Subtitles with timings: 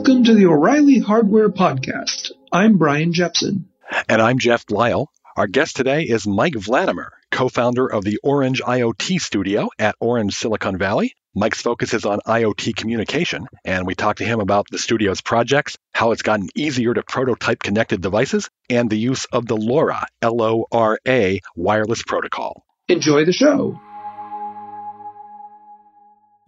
[0.00, 2.30] Welcome to the O'Reilly Hardware Podcast.
[2.50, 3.68] I'm Brian Jepson.
[4.08, 5.08] And I'm Jeff Bleiel.
[5.36, 10.34] Our guest today is Mike Vladimer, co founder of the Orange IoT Studio at Orange
[10.34, 11.12] Silicon Valley.
[11.34, 15.76] Mike's focus is on IoT communication, and we talked to him about the studio's projects,
[15.92, 20.40] how it's gotten easier to prototype connected devices, and the use of the LoRa, L
[20.40, 22.64] O R A, wireless protocol.
[22.88, 23.78] Enjoy the show.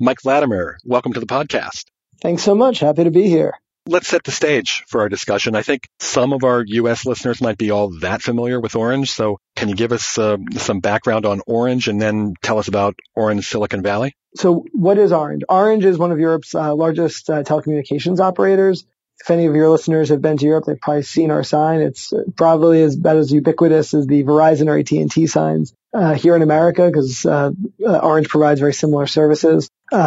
[0.00, 1.84] Mike Vladimer, welcome to the podcast.
[2.22, 2.78] Thanks so much.
[2.78, 3.58] Happy to be here.
[3.88, 5.56] Let's set the stage for our discussion.
[5.56, 7.04] I think some of our U.S.
[7.04, 9.10] listeners might be all that familiar with Orange.
[9.10, 12.94] So can you give us uh, some background on Orange and then tell us about
[13.16, 14.14] Orange Silicon Valley?
[14.36, 15.42] So what is Orange?
[15.48, 18.86] Orange is one of Europe's uh, largest uh, telecommunications operators.
[19.20, 21.80] If any of your listeners have been to Europe, they've probably seen our sign.
[21.80, 26.42] It's probably as about as ubiquitous as the Verizon or AT&T signs uh, here in
[26.42, 27.50] America because uh,
[27.84, 29.98] uh, Orange provides very similar services, you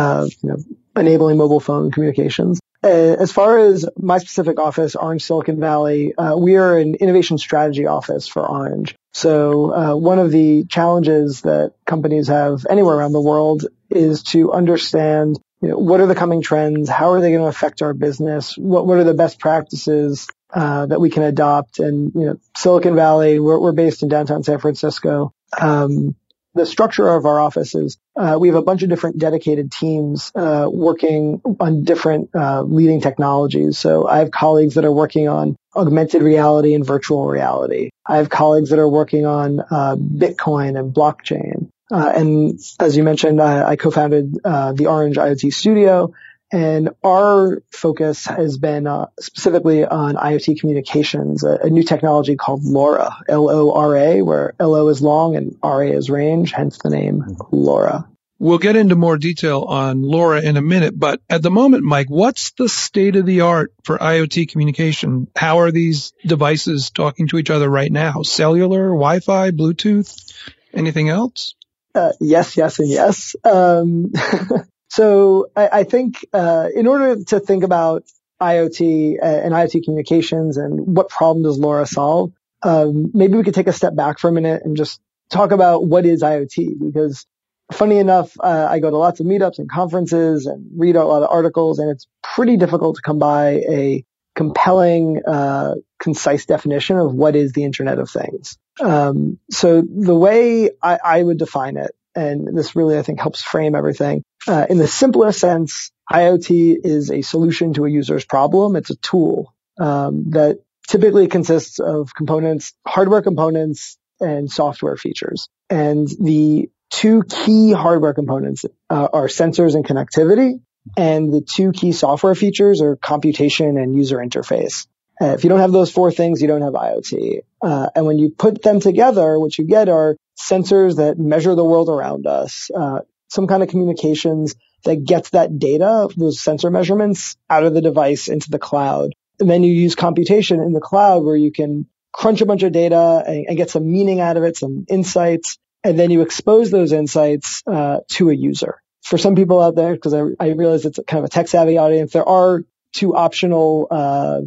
[0.44, 0.58] know,
[0.95, 2.59] enabling mobile phone communications.
[2.83, 7.39] Uh, as far as my specific office, Orange Silicon Valley, uh, we are an innovation
[7.39, 8.95] strategy office for Orange.
[9.11, 14.52] So uh, one of the challenges that companies have anywhere around the world is to
[14.52, 16.89] understand you know, what are the coming trends?
[16.89, 18.55] How are they going to affect our business?
[18.55, 21.80] What, what are the best practices uh, that we can adopt?
[21.80, 25.33] And you know, Silicon Valley, we're, we're based in downtown San Francisco.
[25.59, 26.16] Um,
[26.56, 30.31] the structure of our office is uh, we have a bunch of different dedicated teams
[30.36, 33.78] uh, working on different uh, leading technologies.
[33.78, 37.89] So I have colleagues that are working on augmented reality and virtual reality.
[38.06, 41.70] I have colleagues that are working on uh, Bitcoin and blockchain.
[41.92, 46.14] Uh, and as you mentioned, I, I co-founded uh, the Orange IoT Studio,
[46.56, 52.64] and our focus has been uh, specifically on IoT communications, a, a, new technology called
[52.64, 58.08] LoRa, L-O-R-A, where L-O is long and R-A is range, hence the name LoRa.
[58.39, 62.08] We'll get into more detail on LoRa in a minute, but at the moment, Mike,
[62.08, 65.28] what's the state of the art for IoT communication?
[65.36, 68.22] How are these devices talking to each other right now?
[68.22, 70.33] Cellular, Wi-Fi, Bluetooth,
[70.73, 71.54] anything else?
[71.93, 73.36] Uh, yes, yes, and yes.
[73.43, 74.14] Um,
[74.90, 78.04] So I, I think uh, in order to think about
[78.42, 82.32] IoT uh, and IoT communications and what problem does LoRa solve,
[82.62, 85.86] um, maybe we could take a step back for a minute and just talk about
[85.86, 87.26] what is IoT because
[87.72, 91.23] funny enough, uh, I go to lots of meetups and conferences and read a lot
[91.23, 97.14] of articles and it's pretty difficult to come by a compelling, uh, concise definition of
[97.14, 98.58] what is the Internet of Things.
[98.82, 103.42] Um, so the way I, I, would define it and this really, I think, helps
[103.42, 104.23] frame everything.
[104.48, 108.76] Uh, in the simplest sense, IoT is a solution to a user's problem.
[108.76, 115.48] It's a tool um, that typically consists of components, hardware components, and software features.
[115.70, 120.61] And the two key hardware components uh, are sensors and connectivity.
[120.95, 124.87] And the two key software features are computation and user interface.
[125.20, 127.39] Uh, if you don't have those four things, you don't have IoT.
[127.61, 131.63] Uh, and when you put them together, what you get are sensors that measure the
[131.63, 137.36] world around us, uh, some kind of communications that gets that data, those sensor measurements
[137.50, 139.13] out of the device into the cloud.
[139.40, 142.72] And then you use computation in the cloud where you can crunch a bunch of
[142.72, 146.72] data and, and get some meaning out of it, some insights, and then you expose
[146.72, 148.81] those insights uh, to a user.
[149.04, 151.78] For some people out there, because I, I, realize it's kind of a tech savvy
[151.78, 152.62] audience, there are
[152.92, 154.42] two optional uh,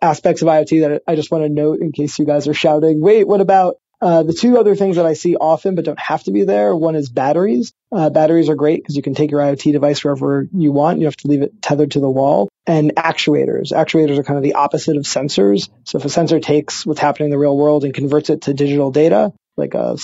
[0.00, 3.00] aspects of IoT that I just want to note in case you guys are shouting,
[3.00, 6.24] wait, what about uh, the two other things that I see often but don't have
[6.24, 7.72] to be there, one is batteries.
[7.92, 10.98] Uh, batteries are great because you can take your IoT device wherever you want.
[10.98, 12.48] You have to leave it tethered to the wall.
[12.66, 13.72] And actuators.
[13.72, 15.68] Actuators are kind of the opposite of sensors.
[15.84, 18.54] So if a sensor takes what's happening in the real world and converts it to
[18.54, 19.96] digital data, like a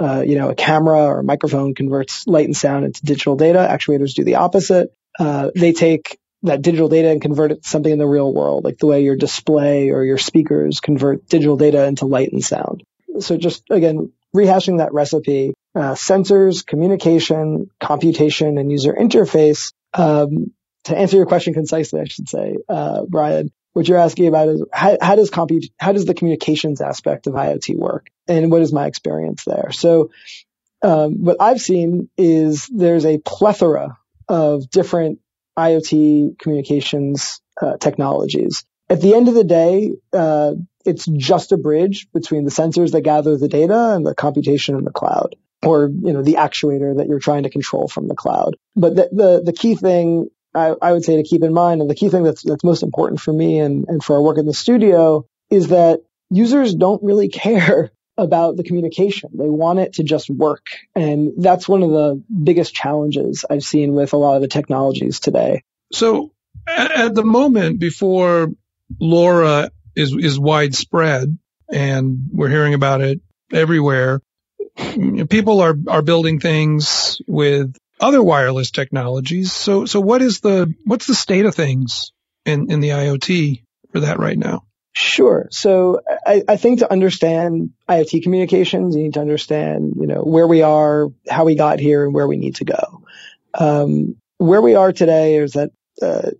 [0.00, 3.58] uh, you know, a camera or a microphone converts light and sound into digital data.
[3.58, 4.92] Actuators do the opposite.
[5.18, 8.64] Uh, they take that digital data and convert it to something in the real world,
[8.64, 12.82] like the way your display or your speakers convert digital data into light and sound.
[13.20, 19.72] So just again, rehashing that recipe, uh, sensors, communication, computation, and user interface.
[19.94, 20.52] Um,
[20.84, 24.64] to answer your question concisely, I should say, uh, Brian, what you're asking about is
[24.72, 28.72] how, how does compute, how does the communications aspect of IoT work, and what is
[28.72, 29.70] my experience there?
[29.72, 30.10] So,
[30.82, 33.96] um, what I've seen is there's a plethora
[34.28, 35.20] of different
[35.56, 38.64] IoT communications uh, technologies.
[38.88, 43.02] At the end of the day, uh, it's just a bridge between the sensors that
[43.02, 47.06] gather the data and the computation in the cloud or, you know, the actuator that
[47.06, 48.56] you're trying to control from the cloud.
[48.74, 51.88] But the, the, the key thing I, I, would say to keep in mind and
[51.88, 54.46] the key thing that's, that's most important for me and, and for our work in
[54.46, 56.00] the studio is that
[56.30, 59.30] users don't really care about the communication.
[59.34, 60.66] They want it to just work.
[60.94, 65.20] And that's one of the biggest challenges I've seen with a lot of the technologies
[65.20, 65.62] today.
[65.92, 66.32] So
[66.66, 68.48] at the moment, before
[69.00, 71.38] LoRa is is widespread,
[71.70, 73.20] and we're hearing about it
[73.52, 74.20] everywhere,
[75.28, 79.52] people are are building things with other wireless technologies.
[79.52, 82.12] So so what is the what's the state of things
[82.44, 83.62] in in the IoT
[83.92, 84.64] for that right now?
[84.94, 85.48] Sure.
[85.50, 90.46] So I, I, think to understand IoT communications, you need to understand, you know, where
[90.46, 93.02] we are, how we got here, and where we need to go.
[93.54, 95.70] Um, where we are today is that
[96.02, 96.32] uh,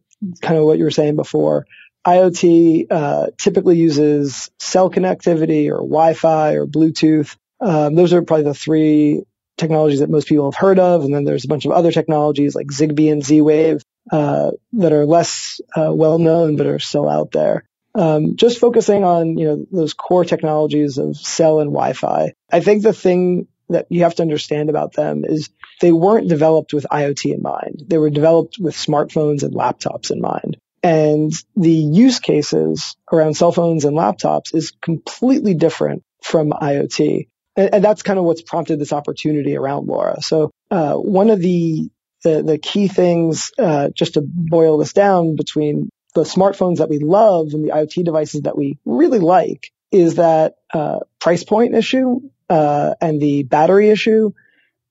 [0.42, 1.66] kind of what you were saying before.
[2.06, 7.36] IoT uh, typically uses cell connectivity or Wi-Fi or Bluetooth.
[7.60, 9.22] Um, those are probably the three
[9.56, 12.54] technologies that most people have heard of, and then there's a bunch of other technologies
[12.54, 17.30] like Zigbee and Z-Wave uh, that are less uh, well known but are still out
[17.30, 17.64] there.
[17.94, 22.32] Um, just focusing on you know those core technologies of cell and Wi-Fi.
[22.50, 25.50] I think the thing that you have to understand about them is
[25.80, 27.84] they weren't developed with IoT in mind.
[27.86, 30.56] They were developed with smartphones and laptops in mind.
[30.82, 37.28] And the use cases around cell phones and laptops is completely different from IoT.
[37.56, 40.22] And, and that's kind of what's prompted this opportunity around LoRa.
[40.22, 41.88] So, uh, one of the,
[42.24, 46.98] the, the key things, uh, just to boil this down between the smartphones that we
[46.98, 52.20] love and the IoT devices that we really like is that, uh, price point issue,
[52.50, 54.32] uh, and the battery issue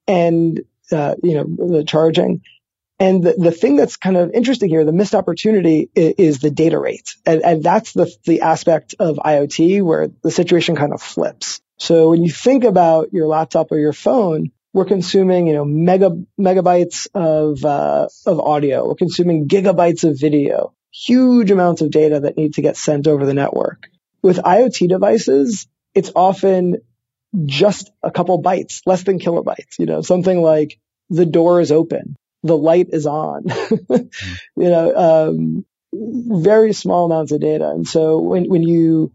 [0.08, 0.62] and,
[0.92, 2.42] uh, you know, the charging.
[3.02, 6.52] And the, the thing that's kind of interesting here, the missed opportunity is, is the
[6.52, 7.16] data rate.
[7.26, 11.62] And, and that's the, the aspect of IoT where the situation kind of flips.
[11.80, 16.12] So when you think about your laptop or your phone, we're consuming, you know, mega,
[16.40, 18.88] megabytes of, uh, of audio.
[18.88, 23.26] We're consuming gigabytes of video, huge amounts of data that need to get sent over
[23.26, 23.90] the network.
[24.22, 25.66] With IoT devices,
[25.96, 26.78] it's often
[27.48, 30.78] just a couple bytes, less than kilobytes, you know, something like
[31.10, 33.46] the door is open the light is on.
[33.90, 34.10] you
[34.56, 37.70] know, um, very small amounts of data.
[37.70, 39.12] And so when, when you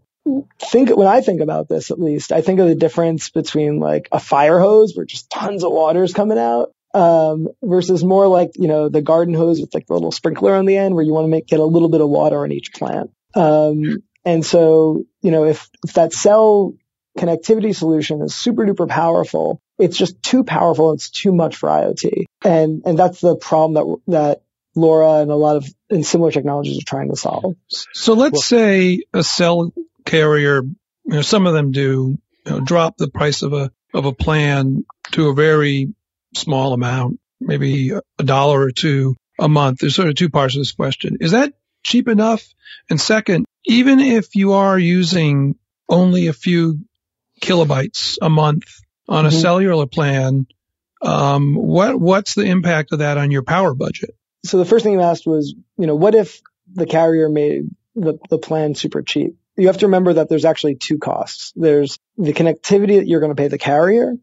[0.59, 4.09] think, when I think about this, at least, I think of the difference between like
[4.11, 6.71] a fire hose where just tons of water is coming out.
[6.93, 10.65] Um, versus more like, you know, the garden hose with like the little sprinkler on
[10.65, 12.73] the end where you want to make, get a little bit of water on each
[12.73, 13.11] plant.
[13.35, 16.73] Um, and so, you know, if, if that cell
[17.17, 20.93] connectivity solution is super duper powerful, it's just too powerful.
[20.93, 22.25] It's too much for IoT.
[22.43, 24.41] And, and that's the problem that, that
[24.75, 27.55] LoRa and a lot of and similar technologies are trying to solve.
[27.93, 29.73] So let's well, say a cell
[30.05, 34.05] carrier, you know, some of them do you know, drop the price of a, of
[34.05, 35.93] a plan to a very
[36.35, 39.79] small amount, maybe a dollar or two a month.
[39.79, 41.17] There's sort of two parts of this question.
[41.21, 41.53] Is that
[41.83, 42.43] cheap enough?
[42.89, 45.55] And second, even if you are using
[45.89, 46.79] only a few
[47.41, 48.65] kilobytes a month
[49.07, 49.39] on a mm-hmm.
[49.39, 50.47] cellular plan,
[51.01, 54.15] um, what what's the impact of that on your power budget?
[54.45, 56.41] So the first thing you asked was, you know, what if
[56.73, 59.35] the carrier made the, the plan super cheap?
[59.55, 61.51] You have to remember that there's actually two costs.
[61.55, 64.13] There's the connectivity that you're going to pay the carrier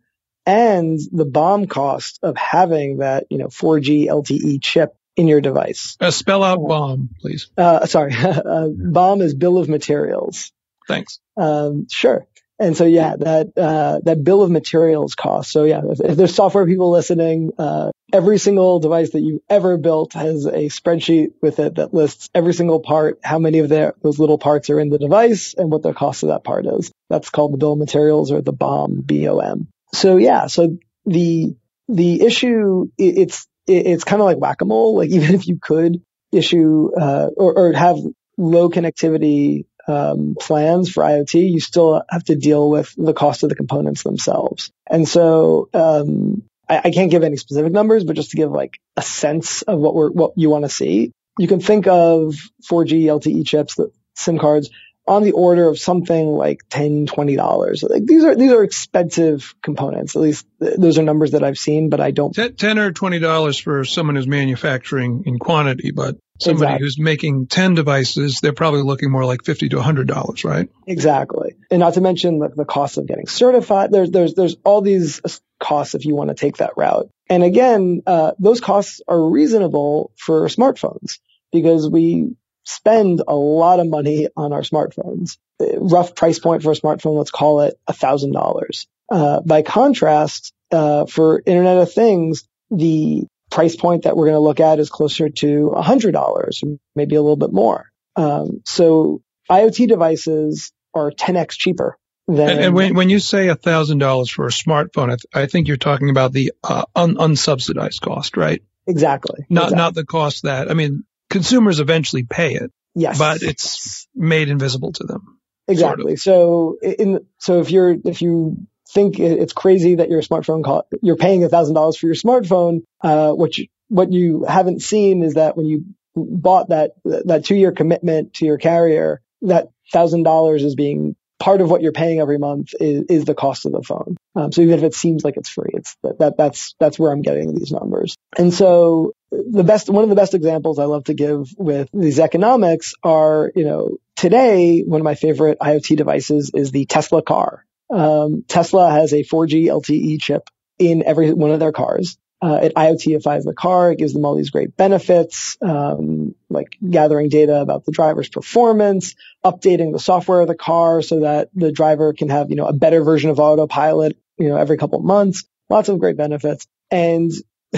[0.46, 5.96] and the bomb cost of having that, you know, 4G LTE chip in your device.
[6.00, 7.50] Uh, spell out bomb, please.
[7.56, 8.14] Uh, sorry.
[8.16, 10.52] uh, BOM is bill of materials.
[10.86, 11.20] Thanks.
[11.36, 12.26] Um, sure.
[12.58, 15.50] And so, yeah, that, uh, that bill of materials cost.
[15.50, 19.76] So yeah, if, if there's software people listening, uh, every single device that you ever
[19.76, 23.94] built has a spreadsheet with it that lists every single part, how many of their,
[24.02, 26.92] those little parts are in the device and what the cost of that part is.
[27.10, 29.66] That's called the bill of materials or the BOM, B-O-M.
[29.92, 31.56] So yeah, so the,
[31.88, 34.96] the issue, it, it's, it, it's kind of like whack-a-mole.
[34.96, 37.96] Like even if you could issue, uh, or, or have
[38.36, 43.48] low connectivity um, plans for IoT, you still have to deal with the cost of
[43.48, 44.70] the components themselves.
[44.88, 48.78] And so um, I, I, can't give any specific numbers, but just to give like
[48.96, 52.34] a sense of what we're what you want to see, you can think of
[52.70, 54.70] 4G LTE chips, the SIM cards,
[55.06, 57.82] on the order of something like 10 20 dollars.
[57.82, 60.16] Like these are these are expensive components.
[60.16, 60.46] At least
[60.76, 64.16] those are numbers that i've seen but i don't 10 or 20 dollars for someone
[64.16, 66.84] who's manufacturing in quantity but somebody exactly.
[66.84, 70.68] who's making 10 devices they're probably looking more like 50 to 100 dollars right?
[70.86, 71.54] Exactly.
[71.70, 73.92] And not to mention the, the cost of getting certified.
[73.92, 75.20] There's there's there's all these
[75.60, 77.08] costs if you want to take that route.
[77.28, 81.18] And again uh, those costs are reasonable for smartphones
[81.52, 82.34] because we
[82.64, 85.38] spend a lot of money on our smartphones.
[85.60, 88.86] Rough price point for a smartphone, let's call it $1,000.
[89.10, 94.40] Uh, by contrast, uh, for Internet of Things, the price point that we're going to
[94.40, 97.90] look at is closer to $100, maybe a little bit more.
[98.16, 101.98] Um, so IoT devices are 10x cheaper.
[102.26, 105.68] Than, and, and when, when you say $1,000 for a smartphone, I, th- I, think
[105.68, 108.62] you're talking about the uh, un- unsubsidized cost, right?
[108.86, 109.44] Exactly.
[109.50, 109.76] Not exactly.
[109.76, 112.72] not the cost that I mean consumers eventually pay it.
[112.94, 113.18] Yes.
[113.18, 115.38] But it's made invisible to them.
[115.66, 116.16] Exactly.
[116.16, 116.82] Sort of.
[116.82, 121.42] So in, so if you're, if you think it's crazy that your smartphone you're paying
[121.42, 125.56] a thousand dollars for your smartphone, uh, what you, what you haven't seen is that
[125.56, 130.74] when you bought that, that two year commitment to your carrier, that thousand dollars is
[130.74, 134.16] being part of what you're paying every month is, is the cost of the phone.
[134.34, 137.12] Um, so even if it seems like it's free, it's that, that that's that's where
[137.12, 138.16] I'm getting these numbers.
[138.38, 142.18] And so the best one of the best examples I love to give with these
[142.18, 147.64] economics are you know today one of my favorite IoT devices is the Tesla car.
[147.90, 150.48] Um, Tesla has a 4G LTE chip
[150.78, 153.92] in every one of their cars uh, it IoTifies the car.
[153.92, 159.14] It gives them all these great benefits, um, like gathering data about the driver's performance,
[159.42, 162.74] updating the software of the car so that the driver can have, you know, a
[162.74, 165.44] better version of autopilot, you know, every couple months.
[165.70, 166.66] Lots of great benefits.
[166.90, 167.32] And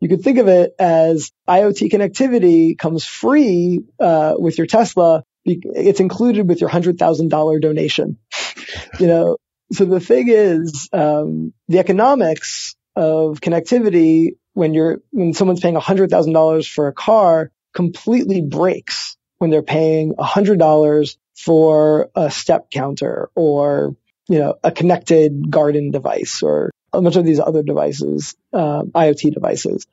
[0.00, 5.24] you could think of it as IoT connectivity comes free uh, with your Tesla.
[5.44, 8.16] It's included with your hundred thousand dollar donation.
[8.98, 9.36] you know,
[9.72, 16.68] so the thing is, um, the economics of connectivity when you're when someone's paying $100,000
[16.68, 23.94] for a car completely breaks when they're paying $100 for a step counter or
[24.28, 29.34] you know a connected garden device or a bunch of these other devices, uh, IoT
[29.34, 29.86] devices.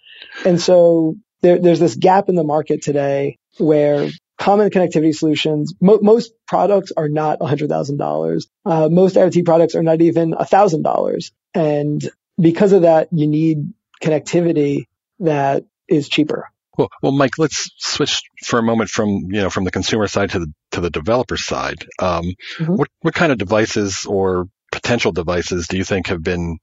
[0.45, 6.00] And so there, there's this gap in the market today where common connectivity solutions, mo-
[6.01, 8.48] most products are not $100,000.
[8.65, 11.31] Uh, most IoT products are not even $1,000.
[11.53, 14.87] And because of that, you need connectivity
[15.19, 16.49] that is cheaper.
[16.77, 20.31] Well, well, Mike, let's switch for a moment from you know from the consumer side
[20.31, 21.85] to the to the developer side.
[21.99, 22.75] Um, mm-hmm.
[22.75, 26.57] What what kind of devices or potential devices do you think have been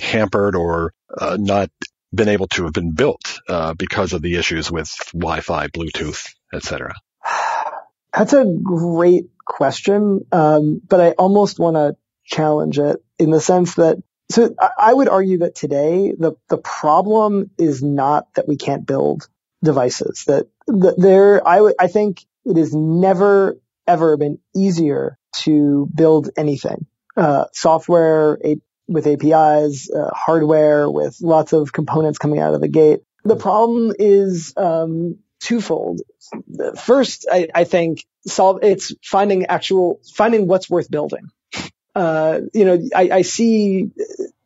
[0.00, 1.70] hampered or uh, not
[2.14, 6.94] been able to have been built uh, because of the issues with Wi-Fi, Bluetooth, etc.?
[8.16, 13.74] That's a great question, um, but I almost want to challenge it in the sense
[13.74, 13.98] that
[14.30, 19.28] so I would argue that today the, the problem is not that we can't build
[19.64, 25.88] devices that, that there, I would, I think it has never ever been easier to
[25.94, 26.86] build anything.
[27.16, 32.68] Uh, software a, with APIs, uh, hardware with lots of components coming out of the
[32.68, 33.00] gate.
[33.24, 36.00] The problem is, um, twofold.
[36.76, 41.28] First, I, I think solve, it's finding actual, finding what's worth building.
[41.94, 43.90] Uh, you know, I, I, see,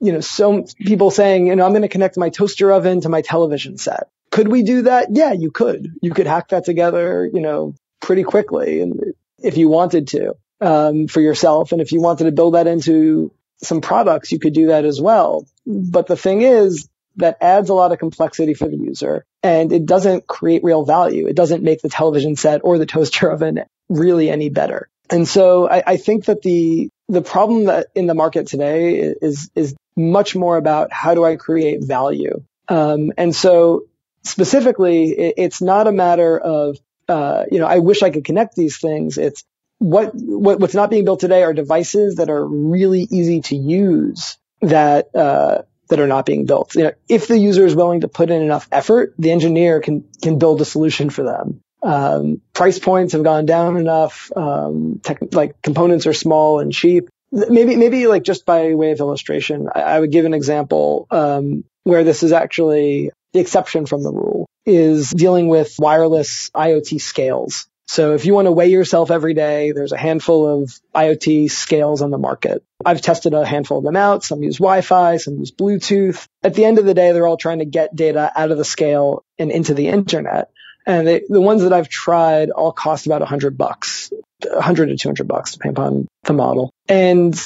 [0.00, 3.08] you know, some people saying, you know, I'm going to connect my toaster oven to
[3.08, 4.08] my television set.
[4.30, 5.08] Could we do that?
[5.10, 5.92] Yeah, you could.
[6.00, 11.08] You could hack that together, you know, pretty quickly, and if you wanted to, um,
[11.08, 13.32] for yourself, and if you wanted to build that into
[13.62, 15.46] some products, you could do that as well.
[15.66, 19.86] But the thing is, that adds a lot of complexity for the user and it
[19.86, 21.26] doesn't create real value.
[21.26, 24.88] It doesn't make the television set or the toaster oven really any better.
[25.10, 29.50] And so I, I think that the the problem that in the market today is
[29.54, 32.42] is much more about how do I create value.
[32.68, 33.86] Um, and so
[34.22, 36.78] specifically, it, it's not a matter of
[37.08, 39.18] uh, you know I wish I could connect these things.
[39.18, 39.44] It's
[39.78, 44.38] what, what what's not being built today are devices that are really easy to use
[44.60, 46.74] that uh, that are not being built.
[46.74, 50.04] You know, if the user is willing to put in enough effort, the engineer can
[50.22, 51.60] can build a solution for them.
[51.82, 54.30] Um, price points have gone down enough.
[54.34, 57.08] Um, tech, like components are small and cheap.
[57.32, 61.64] Maybe, maybe like just by way of illustration, I, I would give an example um,
[61.84, 67.66] where this is actually the exception from the rule is dealing with wireless IoT scales.
[67.88, 72.00] So if you want to weigh yourself every day, there's a handful of IoT scales
[72.00, 72.64] on the market.
[72.84, 74.24] I've tested a handful of them out.
[74.24, 76.26] Some use Wi-Fi, some use Bluetooth.
[76.42, 78.64] At the end of the day, they're all trying to get data out of the
[78.64, 80.50] scale and into the internet.
[80.86, 84.12] And they, the ones that I've tried all cost about a hundred bucks,
[84.50, 86.70] a hundred to two hundred bucks, depending upon the model.
[86.88, 87.38] And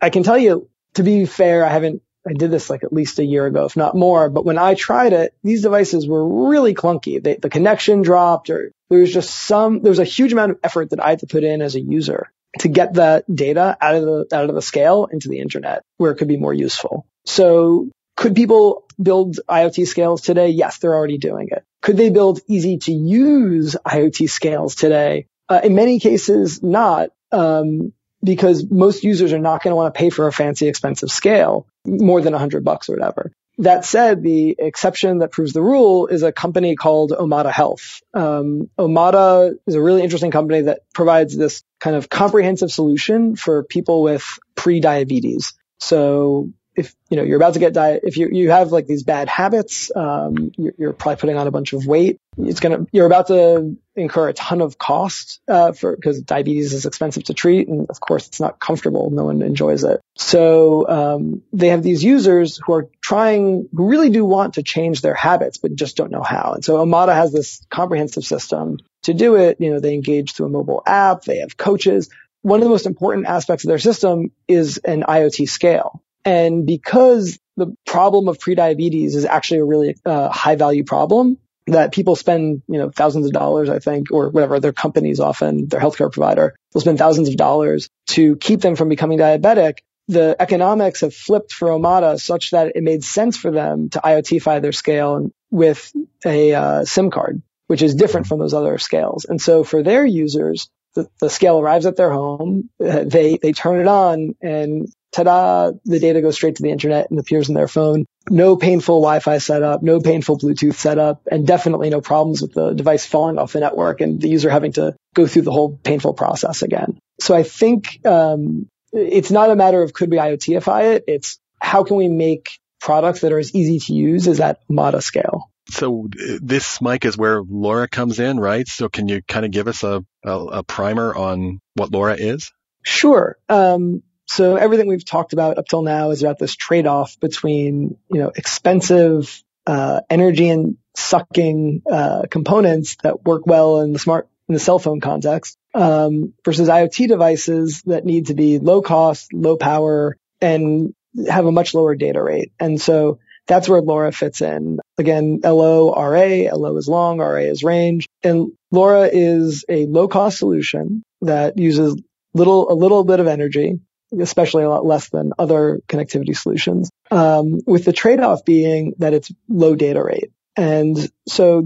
[0.00, 3.18] I can tell you, to be fair, I haven't, I did this like at least
[3.18, 4.30] a year ago, if not more.
[4.30, 7.22] But when I tried it, these devices were really clunky.
[7.22, 10.58] They, the connection dropped or there was just some, there was a huge amount of
[10.62, 13.94] effort that I had to put in as a user to get that data out
[13.96, 17.06] of the, out of the scale into the internet where it could be more useful.
[17.24, 20.48] So could people build IoT scales today?
[20.50, 21.64] Yes, they're already doing it.
[21.84, 25.26] Could they build easy to use IoT scales today?
[25.50, 27.92] Uh, in many cases, not, um,
[28.24, 31.66] because most users are not going to want to pay for a fancy, expensive scale
[31.84, 33.32] more than a hundred bucks or whatever.
[33.58, 38.00] That said, the exception that proves the rule is a company called Omada Health.
[38.14, 43.62] Um, Omada is a really interesting company that provides this kind of comprehensive solution for
[43.62, 45.52] people with pre-diabetes.
[45.80, 49.02] So if you know you're about to get diet, if you you have like these
[49.02, 52.18] bad habits, um, you're, you're, probably putting on a bunch of weight.
[52.38, 56.86] It's gonna you're about to incur a ton of cost uh, for because diabetes is
[56.86, 59.10] expensive to treat, and of course it's not comfortable.
[59.10, 60.00] No one enjoys it.
[60.16, 65.00] So um, they have these users who are trying, who really do want to change
[65.00, 66.52] their habits, but just don't know how.
[66.54, 69.60] And so Omada has this comprehensive system to do it.
[69.60, 71.22] You know, they engage through a mobile app.
[71.22, 72.10] They have coaches.
[72.42, 76.02] One of the most important aspects of their system is an IoT scale.
[76.24, 81.92] And because the problem of prediabetes is actually a really uh, high value problem that
[81.92, 85.80] people spend, you know, thousands of dollars, I think, or whatever their companies often, their
[85.80, 89.78] healthcare provider will spend thousands of dollars to keep them from becoming diabetic.
[90.08, 94.60] The economics have flipped for Omada such that it made sense for them to IoTify
[94.60, 95.90] their scale with
[96.26, 99.24] a uh, SIM card, which is different from those other scales.
[99.24, 103.52] And so for their users, the, the scale arrives at their home, uh, they, they
[103.52, 107.54] turn it on and ta-da, the data goes straight to the internet and appears in
[107.54, 108.04] their phone.
[108.28, 113.06] No painful Wi-Fi setup, no painful Bluetooth setup, and definitely no problems with the device
[113.06, 116.62] falling off the network and the user having to go through the whole painful process
[116.62, 116.98] again.
[117.20, 121.04] So I think um, it's not a matter of could we IoTify it.
[121.06, 125.02] It's how can we make products that are as easy to use as that Omada
[125.02, 125.50] scale.
[125.70, 126.06] So
[126.42, 128.68] this, Mike, is where LoRa comes in, right?
[128.68, 132.52] So can you kind of give us a, a, a primer on what LoRa is?
[132.82, 133.38] Sure.
[133.48, 138.20] Um, so everything we've talked about up till now is about this trade-off between, you
[138.20, 144.54] know, expensive, uh, energy and sucking, uh, components that work well in the smart, in
[144.54, 149.56] the cell phone context, um, versus IoT devices that need to be low cost, low
[149.56, 150.94] power, and
[151.28, 152.52] have a much lower data rate.
[152.58, 154.78] And so that's where LoRa fits in.
[154.98, 158.08] Again, LO, RA, LO is long, RA is range.
[158.22, 161.96] And LoRa is a low cost solution that uses
[162.32, 163.80] little, a little bit of energy
[164.20, 169.30] especially a lot less than other connectivity solutions, um, with the trade-off being that it's
[169.48, 170.30] low data rate.
[170.56, 171.64] And so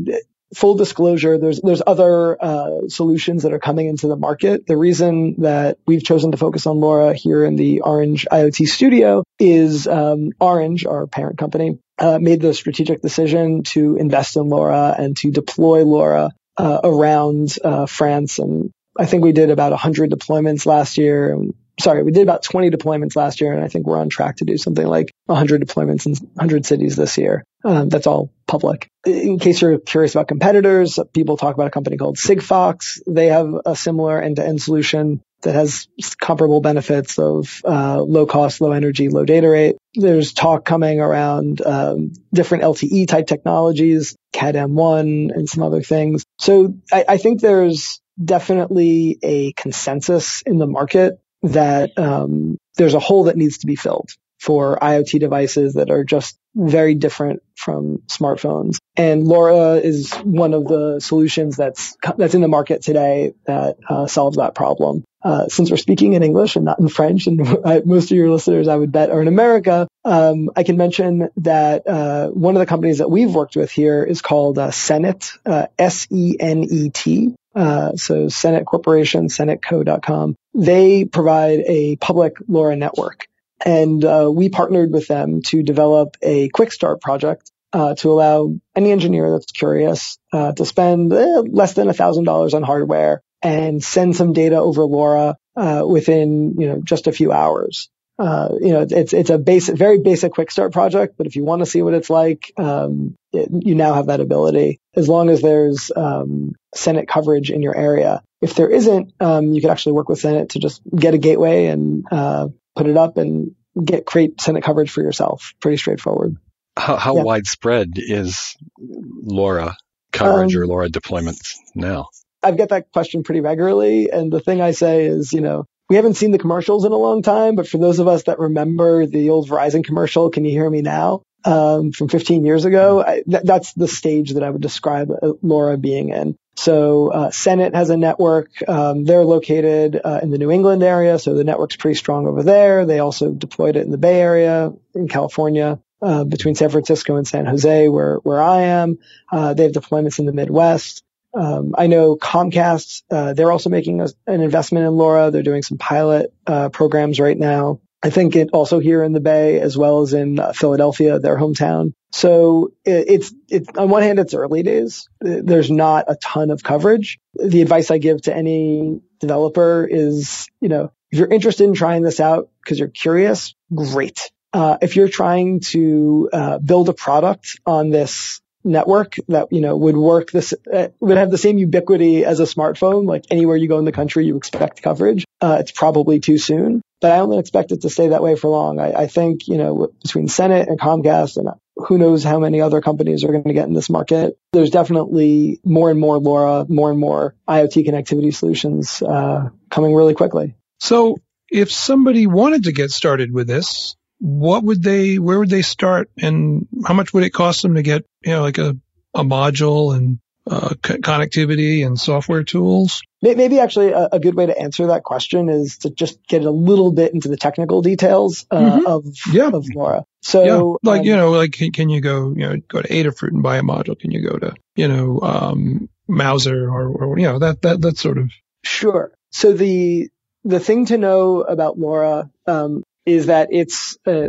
[0.55, 4.67] full disclosure, there's there's other uh, solutions that are coming into the market.
[4.67, 9.25] The reason that we've chosen to focus on LoRa here in the Orange IoT Studio
[9.39, 14.99] is um, Orange, our parent company, uh, made the strategic decision to invest in LoRa
[14.99, 18.39] and to deploy LoRa uh, around uh, France.
[18.39, 21.33] And I think we did about 100 deployments last year.
[21.33, 24.37] And sorry, we did about 20 deployments last year, and I think we're on track
[24.37, 27.45] to do something like 100 deployments in 100 cities this year.
[27.65, 28.89] Um, that's all public.
[29.05, 33.01] In case you're curious about competitors, people talk about a company called Sigfox.
[33.07, 35.89] They have a similar end-to-end solution that has
[36.21, 39.77] comparable benefits of uh, low cost, low energy, low data rate.
[39.95, 46.25] There's talk coming around um, different LTE type technologies, CAT-M1 and some other things.
[46.39, 53.01] So I, I think there's definitely a consensus in the market that um, there's a
[53.01, 57.99] hole that needs to be filled for IoT devices that are just very different from
[58.07, 58.79] smartphones.
[58.97, 64.07] And LoRa is one of the solutions that's that's in the market today that uh,
[64.07, 65.05] solves that problem.
[65.21, 67.39] Uh, since we're speaking in English and not in French, and
[67.85, 71.89] most of your listeners, I would bet, are in America, um, I can mention that
[71.89, 75.67] uh, one of the companies that we've worked with here is called uh, Senet, uh,
[75.77, 77.35] S-E-N-E-T.
[77.59, 80.37] Uh, so Senet Corporation, senetco.com.
[80.55, 83.27] They provide a public LoRa network.
[83.67, 88.55] And uh, we partnered with them to develop a quick start project uh, to allow
[88.77, 94.15] any engineer that's curious uh, to spend eh, less than $1,000 on hardware and send
[94.15, 97.91] some data over LoRa uh, within you know just a few hours.
[98.19, 101.45] Uh, you know, it's it's a basic, very basic quick start project, but if you
[101.45, 105.31] want to see what it's like, um, it, you now have that ability as long
[105.31, 108.23] as there's um, Senet coverage in your area.
[108.41, 111.67] If there isn't, um, you could actually work with Senet to just get a gateway
[111.67, 115.55] and uh, put it up and get create Senet coverage for yourself.
[115.61, 116.37] Pretty straightforward.
[116.77, 117.23] How, how yeah.
[117.23, 119.75] widespread is LoRa
[120.13, 122.09] coverage um, or LoRa deployments now?
[122.43, 125.97] I get that question pretty regularly, and the thing I say is, you know, we
[125.97, 129.07] haven't seen the commercials in a long time, but for those of us that remember
[129.07, 131.23] the old Verizon commercial, can you hear me now?
[131.45, 135.35] Um, from 15 years ago, I, th- that's the stage that I would describe uh,
[135.43, 136.37] LoRa being in.
[136.57, 138.51] So uh, Senet has a network.
[138.69, 142.43] Um, they're located uh, in the New England area, so the network's pretty strong over
[142.43, 142.85] there.
[142.85, 145.79] They also deployed it in the Bay Area in California.
[146.01, 148.99] Uh, between San Francisco and San Jose, where where I am,
[149.33, 151.03] uh, they have deployments in the Midwest.
[151.39, 155.31] Um, I know Comcast, uh, they're also making a, an investment in LoRa.
[155.31, 157.81] They're doing some pilot uh, programs right now.
[158.03, 161.37] I think it also here in the Bay as well as in uh, Philadelphia, their
[161.37, 161.93] hometown.
[162.13, 165.09] So it, it's, it's on one hand, it's early days.
[165.21, 167.19] There's not a ton of coverage.
[167.35, 172.03] The advice I give to any developer is, you know, if you're interested in trying
[172.03, 174.31] this out because you're curious, great.
[174.53, 179.77] uh, if you're trying to uh, build a product on this network that you know
[179.77, 183.07] would work this uh, would have the same ubiquity as a smartphone.
[183.07, 185.25] Like anywhere you go in the country you expect coverage.
[185.41, 188.49] Uh, it's probably too soon but i don't expect it to stay that way for
[188.49, 188.79] long.
[188.79, 192.81] I, I think you know between Senet and comcast and who knows how many other
[192.81, 196.91] companies are going to get in this market there's definitely more and more LoRa more
[196.91, 200.57] and more iot connectivity solutions uh, coming really quickly.
[200.81, 201.19] So
[201.51, 206.11] if somebody wanted to get started with this what would they, where would they start
[206.21, 208.77] and how much would it cost them to get, you know, like a,
[209.15, 213.03] a module and uh, connectivity and software tools?
[213.21, 216.51] Maybe actually a, a, good way to answer that question is to just get a
[216.51, 218.87] little bit into the technical details uh, mm-hmm.
[218.87, 219.49] of yeah.
[219.49, 220.05] of LoRa.
[220.23, 220.89] So, yeah.
[220.89, 223.43] like um, you know, like can, can, you go, you know, go to Adafruit and
[223.43, 223.99] buy a module?
[223.99, 227.99] Can you go to, you know, um, Mouser or, or you know that that that
[227.99, 228.31] sort of.
[228.65, 229.13] Sure.
[229.31, 230.09] So the
[230.45, 234.29] the thing to know about LoRa, um, is that it's uh,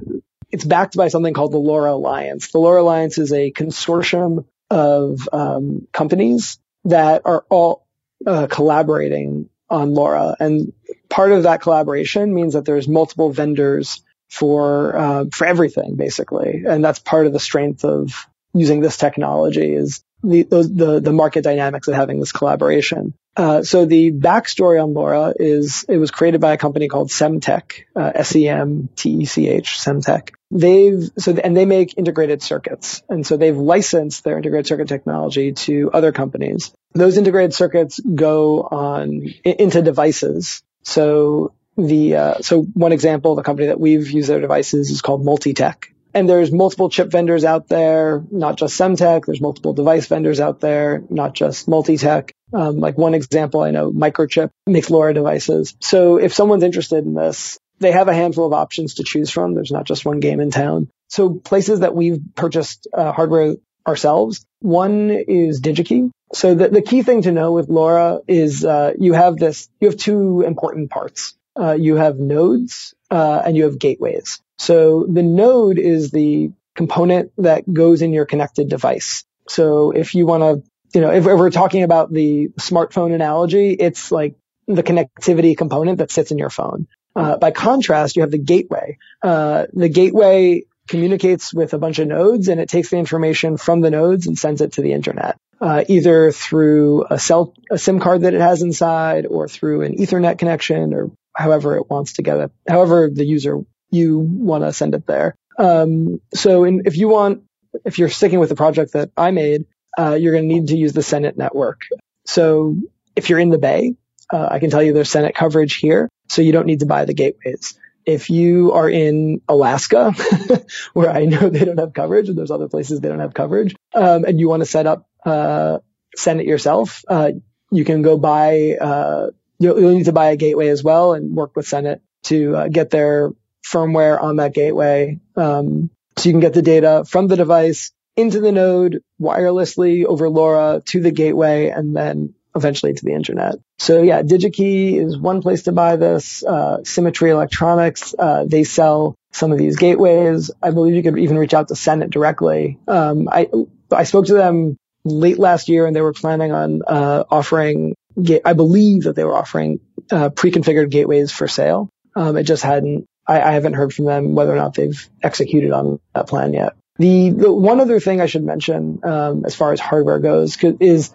[0.52, 2.52] it's backed by something called the LoRa Alliance.
[2.52, 7.86] The LoRa Alliance is a consortium of um, companies that are all
[8.26, 10.74] uh, collaborating on LoRa, and
[11.10, 16.84] part of that collaboration means that there's multiple vendors for uh, for everything basically, and
[16.84, 21.88] that's part of the strength of using this technology is the, the, the market dynamics
[21.88, 23.14] of having this collaboration.
[23.40, 27.86] Uh, so the backstory on LoRa is it was created by a company called Semtech,
[27.96, 30.32] uh, S-E-M-T-E-C-H, Semtech.
[30.52, 35.54] They've so and they make integrated circuits, and so they've licensed their integrated circuit technology
[35.54, 36.74] to other companies.
[36.94, 40.62] Those integrated circuits go on into devices.
[40.84, 45.26] So the uh, so one example, the company that we've used their devices is called
[45.26, 49.28] Multitech, and there's multiple chip vendors out there, not just Semtech.
[49.28, 52.32] There's multiple device vendors out there, not just Multitech.
[52.54, 55.76] Um, like one example, I know Microchip makes LoRa devices.
[55.82, 59.54] So if someone's interested in this, they have a handful of options to choose from.
[59.54, 60.90] There's not just one game in town.
[61.08, 63.56] So places that we've purchased uh, hardware
[63.88, 64.46] ourselves.
[64.60, 66.12] One is DigiKey.
[66.34, 69.88] So the, the key thing to know with LoRa is uh, you have this, you
[69.88, 71.36] have two important parts.
[71.60, 74.40] Uh, you have nodes uh, and you have gateways.
[74.58, 79.26] So the node is the component that goes in your connected device.
[79.48, 83.72] So if you want to, you know, if, if we're talking about the smartphone analogy,
[83.72, 84.36] it's like
[84.68, 86.88] the connectivity component that sits in your phone.
[87.16, 88.98] Uh, by contrast, you have the gateway.
[89.22, 93.82] Uh, the gateway communicates with a bunch of nodes and it takes the information from
[93.82, 95.38] the nodes and sends it to the internet.
[95.62, 99.98] Uh, either through a cell, a SIM card that it has inside or through an
[99.98, 103.60] ethernet connection or however it wants to get it, however the user
[103.92, 105.36] you want to send it there.
[105.58, 107.44] Um, so in, if you want,
[107.86, 109.66] if you're sticking with the project that I made,
[109.98, 111.82] uh, you're going to need to use the Senet network.
[112.26, 112.76] So
[113.16, 113.96] if you're in the Bay,
[114.32, 117.06] uh, I can tell you there's Senet coverage here, so you don't need to buy
[117.06, 117.78] the gateways.
[118.06, 120.14] If you are in Alaska,
[120.94, 123.76] where I know they don't have coverage, and there's other places they don't have coverage,
[123.94, 125.80] um, and you want to set up uh,
[126.18, 127.32] Senet yourself, uh,
[127.72, 128.78] you can go buy.
[128.80, 129.28] Uh,
[129.60, 132.68] you'll, you'll, need to buy a gateway as well and work with Senet to uh,
[132.68, 133.32] get their
[133.66, 135.20] firmware on that gateway.
[135.36, 140.30] Um, so you can get the data from the device into the node wirelessly over
[140.30, 143.56] LoRa to the gateway and then eventually to the internet.
[143.78, 146.44] So yeah, DigiKey is one place to buy this.
[146.44, 150.52] Uh, Symmetry Electronics, uh, they sell some of these gateways.
[150.62, 152.78] I believe you could even reach out to Senet directly.
[152.88, 153.48] Um, I
[153.92, 157.96] I spoke to them late last year and they were planning on uh, offering.
[158.44, 159.80] I believe that they were offering
[160.12, 161.90] uh, pre-configured gateways for sale.
[162.16, 165.72] Um, it just hadn't I, I haven't heard from them whether or not they've executed
[165.72, 166.74] on that plan yet.
[167.00, 171.14] The, the one other thing I should mention um, as far as hardware goes is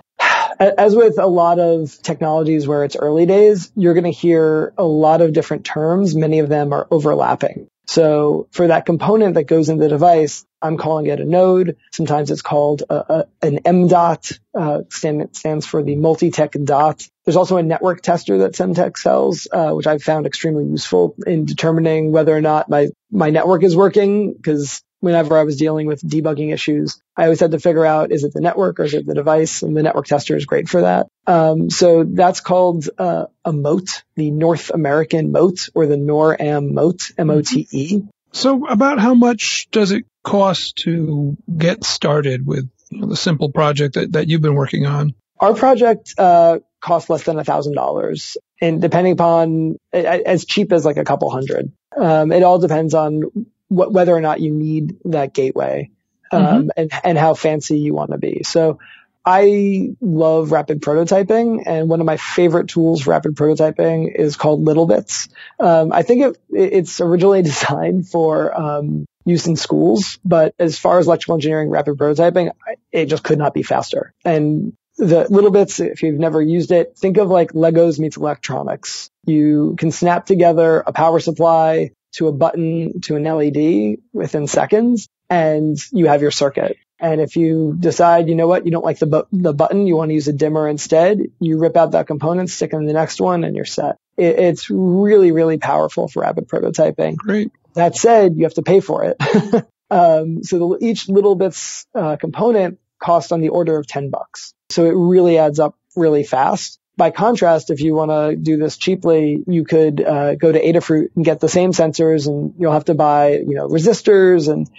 [0.58, 4.84] as with a lot of technologies where it's early days, you're going to hear a
[4.84, 6.14] lot of different terms.
[6.14, 7.68] Many of them are overlapping.
[7.86, 11.76] So for that component that goes in the device, I'm calling it a node.
[11.92, 17.06] Sometimes it's called a, a, an MDOT, uh, stand, stands for the multi-tech dot.
[17.26, 21.44] There's also a network tester that Semtech sells, uh, which I've found extremely useful in
[21.44, 26.00] determining whether or not my, my network is working because whenever I was dealing with
[26.00, 29.06] debugging issues, I always had to figure out is it the network or is it
[29.06, 29.62] the device?
[29.62, 31.06] And the network tester is great for that.
[31.26, 37.10] Um, so that's called uh, a mote, the North American mote or the NORAM mote,
[37.16, 38.02] M-O-T-E.
[38.32, 43.52] So about how much does it cost to get started with you know, the simple
[43.52, 45.14] project that, that you've been working on?
[45.38, 50.84] Our project uh, cost less than a thousand dollars, and depending upon as cheap as
[50.84, 51.72] like a couple hundred.
[51.96, 55.90] Um, it all depends on wh- whether or not you need that gateway
[56.32, 56.68] um, mm-hmm.
[56.76, 58.42] and and how fancy you want to be.
[58.44, 58.78] So
[59.26, 64.64] I love rapid prototyping, and one of my favorite tools for rapid prototyping is called
[64.64, 65.28] littleBits.
[65.58, 70.98] Um, I think it, it's originally designed for um, use in schools, but as far
[70.98, 72.50] as electrical engineering rapid prototyping,
[72.92, 74.12] it just could not be faster.
[74.24, 79.10] And the littleBits, if you've never used it, think of like Legos meets electronics.
[79.24, 85.08] You can snap together a power supply to a button to an LED within seconds
[85.28, 86.76] and you have your circuit.
[87.00, 89.96] And if you decide, you know what, you don't like the, bu- the button, you
[89.96, 93.20] want to use a dimmer instead, you rip out that component, stick in the next
[93.20, 93.96] one, and you're set.
[94.16, 97.16] It, it's really, really powerful for rapid prototyping.
[97.16, 97.50] Great.
[97.74, 99.16] That said, you have to pay for it.
[99.90, 104.54] um, so the, each littleBits uh, component costs on the order of 10 bucks.
[104.70, 106.78] So it really adds up really fast.
[106.96, 111.08] By contrast, if you want to do this cheaply, you could uh, go to Adafruit
[111.16, 114.70] and get the same sensors, and you'll have to buy, you know, resistors and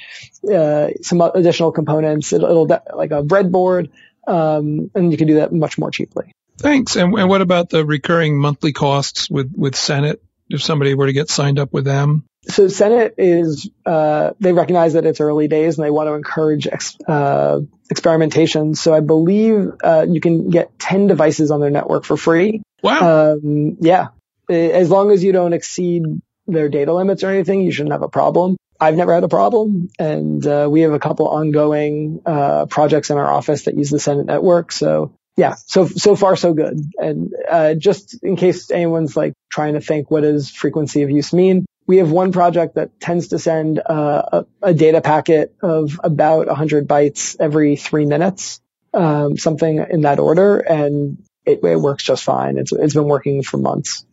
[0.49, 2.31] uh, some additional components.
[2.31, 3.89] It'll, it'll like a breadboard,
[4.27, 6.31] um, and you can do that much more cheaply.
[6.57, 6.95] Thanks.
[6.95, 10.19] And, and what about the recurring monthly costs with with Senet?
[10.49, 14.93] If somebody were to get signed up with them, so Senet is uh, they recognize
[14.93, 18.75] that it's early days and they want to encourage ex, uh, experimentation.
[18.75, 22.61] So I believe uh, you can get ten devices on their network for free.
[22.81, 23.33] Wow.
[23.33, 24.07] Um, yeah,
[24.49, 26.03] as long as you don't exceed
[26.47, 28.57] their data limits or anything, you shouldn't have a problem.
[28.79, 33.17] I've never had a problem, and uh, we have a couple ongoing uh, projects in
[33.17, 34.71] our office that use the Senet network.
[34.71, 36.79] So yeah, so so far so good.
[36.97, 41.33] And uh, just in case anyone's like trying to think what does frequency of use
[41.33, 45.99] mean, we have one project that tends to send uh, a, a, data packet of
[46.03, 48.59] about 100 bytes every three minutes,
[48.93, 52.57] um, something in that order, and it, it, works just fine.
[52.57, 54.05] It's it's been working for months.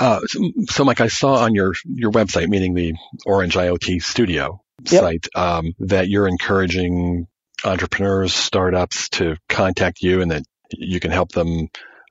[0.00, 2.94] Uh, so, so, Mike, I saw on your your website, meaning the
[3.26, 5.00] Orange IoT Studio yep.
[5.00, 7.26] site, um, that you're encouraging
[7.64, 11.68] entrepreneurs, startups to contact you, and that you can help them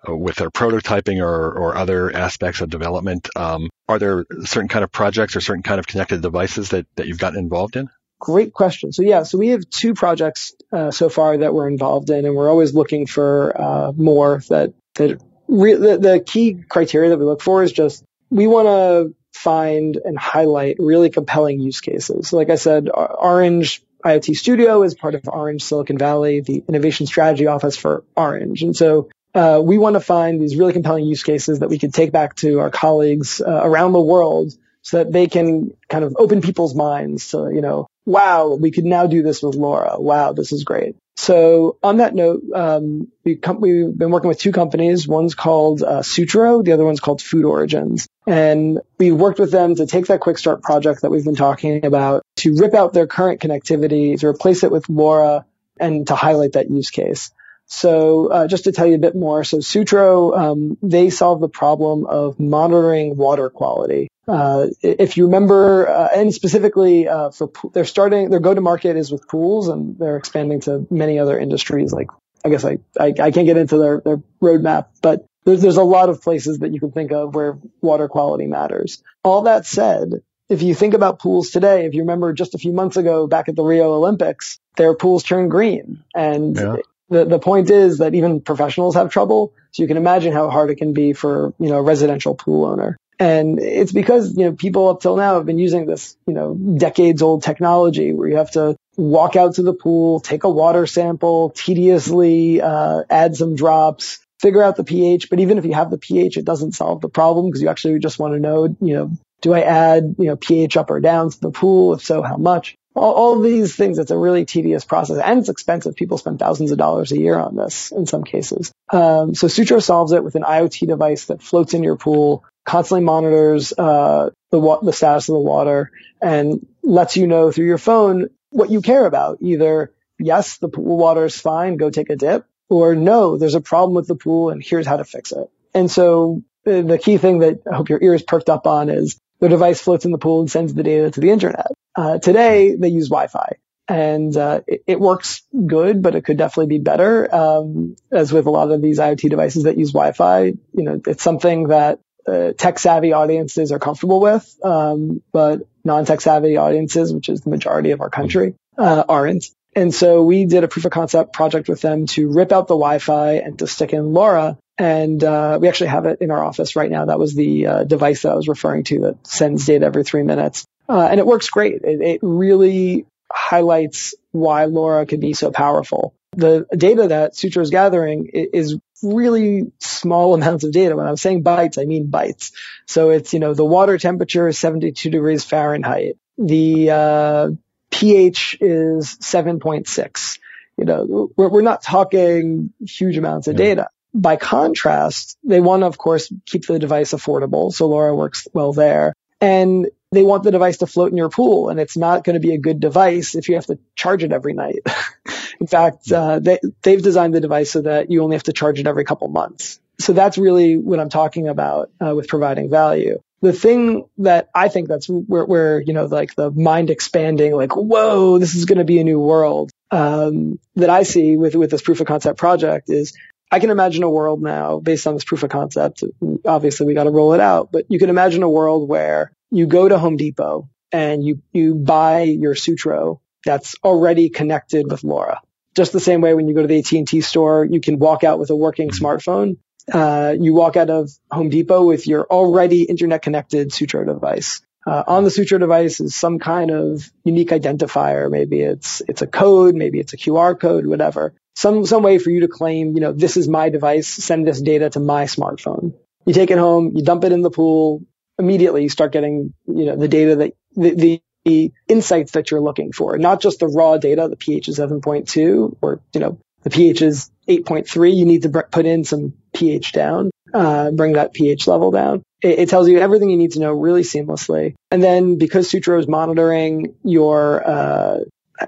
[0.08, 3.30] uh, with their prototyping or, or other aspects of development.
[3.36, 7.08] Um, are there certain kind of projects or certain kind of connected devices that, that
[7.08, 7.90] you've gotten involved in?
[8.20, 8.92] Great question.
[8.92, 12.36] So yeah, so we have two projects uh, so far that we're involved in, and
[12.36, 14.42] we're always looking for uh, more.
[14.50, 18.68] That that re- the, the key criteria that we look for is just we want
[18.68, 22.28] to find and highlight really compelling use cases.
[22.28, 27.06] So like I said, Orange IoT Studio is part of Orange Silicon Valley, the innovation
[27.06, 28.64] strategy office for Orange.
[28.64, 31.94] And so uh, we want to find these really compelling use cases that we could
[31.94, 36.16] take back to our colleagues uh, around the world so that they can kind of
[36.18, 40.00] open people's minds to, you know, wow, we could now do this with LoRa.
[40.00, 40.96] Wow, this is great.
[41.16, 45.06] So on that note, um, we we've been working with two companies.
[45.06, 48.08] One's called uh, Sutro, the other one's called Food Origins.
[48.26, 51.86] And we worked with them to take that quick start project that we've been talking
[51.86, 55.44] about to rip out their current connectivity, to replace it with LoRa,
[55.78, 57.32] and to highlight that use case.
[57.70, 61.48] So uh, just to tell you a bit more, so Sutro, um, they solve the
[61.48, 64.10] problem of monitoring water quality.
[64.28, 69.28] Uh, if you remember, uh, and specifically uh, for they're starting their go-to-market is with
[69.28, 71.94] pools, and they're expanding to many other industries.
[71.94, 72.10] Like
[72.44, 75.84] I guess I I, I can't get into their their roadmap, but there's there's a
[75.84, 79.04] lot of places that you can think of where water quality matters.
[79.24, 82.74] All that said, if you think about pools today, if you remember just a few
[82.74, 86.04] months ago back at the Rio Olympics, their pools turned green.
[86.16, 86.78] And yeah
[87.10, 89.54] the, the point is that even professionals have trouble.
[89.72, 92.66] So you can imagine how hard it can be for, you know, a residential pool
[92.66, 92.98] owner.
[93.20, 96.56] And it's because, you know, people up till now have been using this, you know,
[96.56, 100.88] decades old technology where you have to walk out to the pool, take a water
[100.88, 105.30] sample, tediously, uh, add some drops, figure out the pH.
[105.30, 108.00] But even if you have the pH, it doesn't solve the problem because you actually
[108.00, 111.30] just want to know, you know, do I add, you know, pH up or down
[111.30, 111.94] to the pool?
[111.94, 112.76] If so, how much?
[112.96, 113.98] All, all these things.
[114.00, 115.96] It's a really tedious process and it's expensive.
[115.96, 118.72] People spend thousands of dollars a year on this in some cases.
[118.92, 123.04] Um, so Sutro solves it with an IoT device that floats in your pool, constantly
[123.04, 127.78] monitors uh, the wa- the status of the water, and lets you know through your
[127.78, 129.38] phone what you care about.
[129.42, 133.62] Either yes, the pool water is fine, go take a dip, or no, there's a
[133.62, 135.50] problem with the pool, and here's how to fix it.
[135.74, 139.20] And so uh, the key thing that I hope your ears perked up on is
[139.40, 141.68] the device floats in the pool and sends the data to the internet.
[142.00, 143.58] Uh, today they use Wi-Fi
[143.90, 147.36] and uh, it, it, works good, but it could definitely be better.
[147.36, 151.22] Um, as with a lot of these IoT devices that use Wi-Fi, you know, it's
[151.22, 157.28] something that uh, tech savvy audiences are comfortable with, um, but non-tech savvy audiences, which
[157.28, 159.48] is the majority of our country, uh, aren't.
[159.76, 162.76] And so we did a proof of concept project with them to rip out the
[162.76, 164.58] Wi-Fi and to stick in LoRa.
[164.78, 167.06] And uh, we actually have it in our office right now.
[167.06, 170.24] That was the uh, device that I was referring to that sends data every three
[170.24, 170.66] minutes.
[170.90, 171.84] Uh, and it works great.
[171.84, 176.16] It, it, really highlights why LoRa can be so powerful.
[176.36, 180.96] the data that Sutro is gathering is really small amounts of data.
[180.96, 182.52] When I'm saying bytes, I mean bytes.
[182.88, 186.18] So it's, you know, the water temperature is 72 degrees Fahrenheit.
[186.40, 187.50] The, uh,
[187.92, 190.40] pH is 7.6.
[190.78, 193.90] You know, we're, we're not talking huge amounts of data.
[194.14, 197.72] By contrast, they want to, of course, keep the device affordable.
[197.72, 199.14] So LoRa works well there.
[199.42, 202.40] And they want the device to float in your pool and it's not going to
[202.40, 204.82] be a good device if you have to charge it every night.
[205.60, 208.80] in fact, uh, they, they've designed the device so that you only have to charge
[208.80, 209.80] it every couple months.
[210.00, 213.22] So that's really what I'm talking about uh, with providing value.
[213.42, 217.76] The thing that I think that's where, where, you know, like the mind expanding, like,
[217.76, 221.72] whoa, this is going to be a new world, um, that I see with, with
[221.72, 223.16] this proof of concept project is
[223.52, 226.04] I can imagine a world now based on this proof of concept.
[226.46, 229.68] Obviously we got to roll it out, but you can imagine a world where you
[229.68, 235.40] go to Home Depot and you, you buy your Sutro that's already connected with LoRa.
[235.76, 238.40] Just the same way when you go to the AT&T store, you can walk out
[238.40, 239.58] with a working smartphone.
[239.92, 244.62] Uh, you walk out of Home Depot with your already internet connected Sutro device.
[244.86, 248.30] Uh, on the Sutro device is some kind of unique identifier.
[248.30, 251.34] Maybe it's, it's a code, maybe it's a QR code, whatever.
[251.56, 254.62] Some, some way for you to claim, you know, this is my device, send this
[254.62, 255.94] data to my smartphone.
[256.26, 258.04] You take it home, you dump it in the pool,
[258.40, 262.62] immediately you start getting, you know, the data that the, the, the insights that you're
[262.62, 266.70] looking for, not just the raw data, the pH is 7.2 or, you know, the
[266.70, 268.16] pH is 8.3.
[268.16, 272.24] You need to put in some pH down, uh, bring that pH level down.
[272.42, 274.76] It, it, tells you everything you need to know really seamlessly.
[274.92, 278.20] And then because Sutro is monitoring your, uh,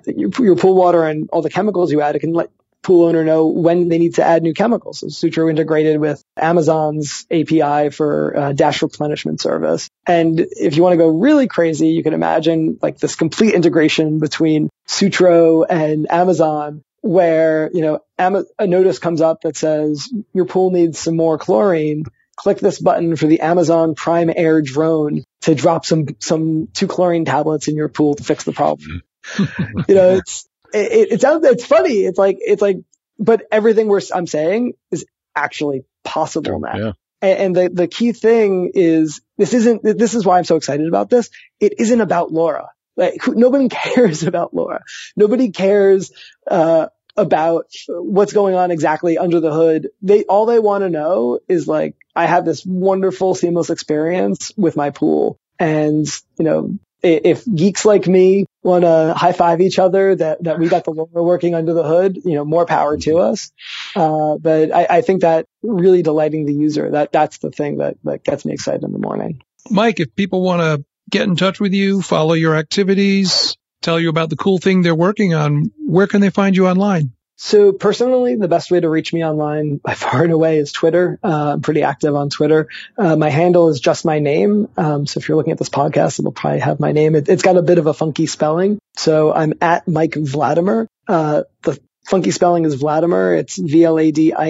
[0.05, 2.49] your, your pool water and all the chemicals you add, it can let
[2.83, 4.99] pool owner know when they need to add new chemicals.
[4.99, 9.89] So Sutro integrated with Amazon's API for uh, dash replenishment service.
[10.07, 14.19] And if you want to go really crazy, you can imagine like this complete integration
[14.19, 20.69] between Sutro and Amazon where, you know, a notice comes up that says your pool
[20.71, 22.03] needs some more chlorine.
[22.35, 27.25] Click this button for the Amazon Prime Air drone to drop some, some two chlorine
[27.25, 29.01] tablets in your pool to fix the problem.
[29.35, 29.79] Mm-hmm.
[29.87, 32.05] you know, it's, it, it sounds, it's funny.
[32.05, 32.77] It's like, it's like,
[33.19, 35.05] but everything we're, I'm saying is
[35.35, 36.77] actually possible now.
[36.77, 36.91] Yeah.
[37.21, 41.09] And, the, the key thing is this isn't, this is why I'm so excited about
[41.09, 41.29] this.
[41.59, 42.67] It isn't about LoRa.
[42.97, 44.81] Like nobody cares about LoRa.
[45.15, 46.11] Nobody cares,
[46.49, 49.89] uh, about what's going on exactly under the hood.
[50.01, 54.75] They, all they want to know is like, I have this wonderful seamless experience with
[54.75, 55.37] my pool.
[55.59, 56.07] And,
[56.39, 60.69] you know, if geeks like me want to high five each other that, that we
[60.69, 63.31] got the LoRa working under the hood, you know, more power to mm-hmm.
[63.31, 63.51] us.
[63.95, 67.97] Uh, but I, I, think that really delighting the user, that, that's the thing that,
[68.03, 69.41] that gets me excited in the morning.
[69.69, 74.09] Mike, if people want to get in touch with you, follow your activities, tell you
[74.09, 77.13] about the cool thing they're working on, where can they find you online?
[77.43, 81.17] So personally, the best way to reach me online by far and away is Twitter.
[81.23, 82.67] Uh, I'm pretty active on Twitter.
[82.95, 84.69] Uh, my handle is just my name.
[84.77, 87.15] Um, so if you're looking at this podcast, it'll probably have my name.
[87.15, 88.77] It, has got a bit of a funky spelling.
[88.95, 90.85] So I'm at Mike Vladimer.
[91.07, 93.35] Uh, the funky spelling is Vladimer.
[93.39, 94.43] It's V-L-A-D-I-M-E-R.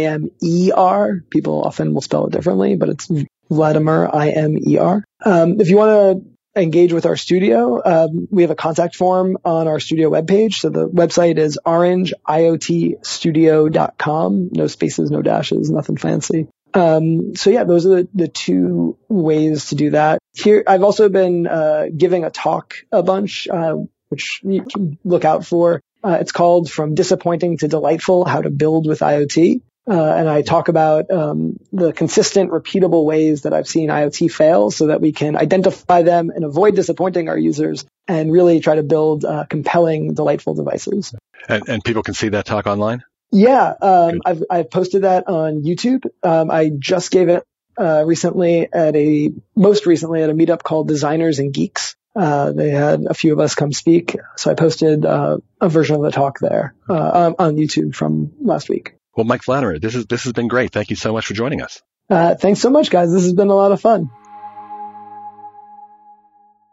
[1.30, 3.08] People often will spell it differently, but it's
[3.49, 5.06] Vladimer I-M-E-R.
[5.23, 9.38] Um, if you want to engage with our studio, um, we have a contact form
[9.46, 10.56] on our studio webpage.
[10.56, 14.50] So the website is orangeiotstudio.com.
[14.52, 16.48] No spaces, no dashes, nothing fancy.
[16.74, 20.20] Um, so yeah, those are the, the two ways to do that.
[20.34, 23.76] Here, I've also been uh, giving a talk a bunch, uh,
[24.10, 25.82] which you can look out for.
[26.04, 29.62] Uh, it's called From Disappointing to Delightful, How to Build with IoT.
[29.89, 34.70] Uh, and I talk about um, the consistent, repeatable ways that I've seen IoT fail
[34.70, 38.84] so that we can identify them and avoid disappointing our users and really try to
[38.84, 41.15] build uh, compelling, delightful devices.
[41.50, 43.04] And, and, people can see that talk online?
[43.32, 46.06] Yeah, um, I've, I've posted that on YouTube.
[46.22, 47.44] Um, I just gave it
[47.78, 51.96] uh, recently at a, most recently at a meetup called Designers and Geeks.
[52.15, 54.17] Uh, they had a few of us come speak.
[54.36, 58.70] So I posted uh, a version of the talk there uh, on YouTube from last
[58.70, 58.96] week.
[59.15, 60.71] Well, Mike Vladimer, this is this has been great.
[60.71, 61.82] Thank you so much for joining us.
[62.10, 63.12] Uh, thanks so much, guys.
[63.12, 64.10] This has been a lot of fun.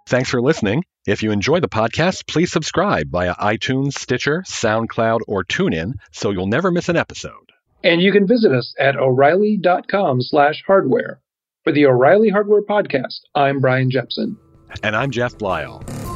[0.06, 0.84] Thanks for listening.
[1.06, 6.46] If you enjoy the podcast, please subscribe via iTunes, Stitcher, SoundCloud, or TuneIn so you'll
[6.46, 7.52] never miss an episode.
[7.84, 11.20] And you can visit us at o'reilly.com slash hardware.
[11.64, 14.38] For the O'Reilly Hardware Podcast, I'm Brian Jepson.
[14.82, 16.07] And I'm Jeff Bleiel.